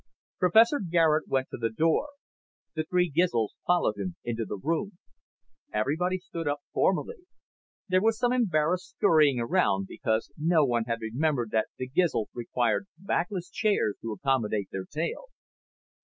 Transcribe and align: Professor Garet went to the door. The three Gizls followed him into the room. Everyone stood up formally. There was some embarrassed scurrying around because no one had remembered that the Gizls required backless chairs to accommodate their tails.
Professor 0.39 0.79
Garet 0.79 1.27
went 1.27 1.47
to 1.51 1.57
the 1.57 1.69
door. 1.69 2.07
The 2.73 2.85
three 2.85 3.07
Gizls 3.07 3.53
followed 3.67 3.99
him 3.99 4.15
into 4.23 4.45
the 4.45 4.57
room. 4.57 4.97
Everyone 5.71 6.17
stood 6.19 6.47
up 6.47 6.61
formally. 6.73 7.27
There 7.87 8.01
was 8.01 8.17
some 8.17 8.33
embarrassed 8.33 8.95
scurrying 8.97 9.39
around 9.39 9.85
because 9.87 10.31
no 10.35 10.65
one 10.65 10.85
had 10.85 11.01
remembered 11.01 11.51
that 11.51 11.67
the 11.77 11.87
Gizls 11.87 12.29
required 12.33 12.87
backless 12.97 13.51
chairs 13.51 13.95
to 14.01 14.11
accommodate 14.13 14.69
their 14.71 14.85
tails. 14.85 15.29